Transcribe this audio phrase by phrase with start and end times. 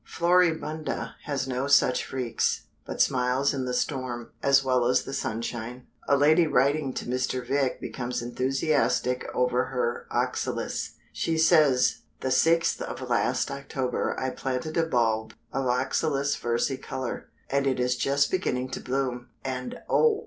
[0.03, 5.85] Floribunda has no such freaks, but smiles in the storm, as well as the sunshine.
[6.07, 7.45] A lady writing to Mr.
[7.45, 10.93] Vick becomes enthusiastic over her Oxalis.
[11.13, 17.67] She says: "The sixth of last October I planted a bulb of Oxalis versicolor, and
[17.67, 19.29] it is just beginning to bloom.
[19.45, 20.19] And oh!